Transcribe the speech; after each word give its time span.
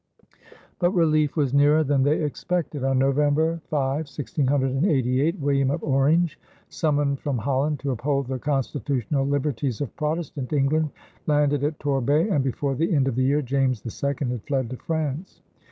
But 0.79 0.93
relief 0.95 1.35
was 1.37 1.53
nearer 1.53 1.83
than 1.83 2.01
they 2.01 2.23
expected. 2.23 2.83
On 2.83 2.97
November 2.97 3.61
5, 3.69 3.97
1688, 4.09 5.37
William 5.37 5.69
of 5.69 5.83
Orange, 5.83 6.39
summoned 6.69 7.19
from 7.19 7.37
Holland 7.37 7.79
to 7.81 7.91
uphold 7.91 8.25
the 8.25 8.39
constitutional 8.39 9.27
liberties 9.27 9.79
of 9.79 9.95
Protestant 9.95 10.53
England, 10.53 10.89
landed 11.27 11.63
at 11.63 11.79
Torbay, 11.79 12.29
and 12.29 12.43
before 12.43 12.73
the 12.73 12.91
end 12.95 13.07
of 13.07 13.13
the 13.15 13.21
year 13.21 13.43
James 13.43 13.83
II 13.85 14.15
had 14.27 14.41
fled 14.41 14.71
to 14.71 14.77
France. 14.77 15.39